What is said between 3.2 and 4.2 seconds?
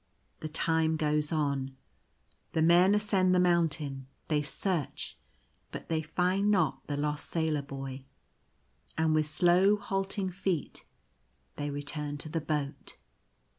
the mountain;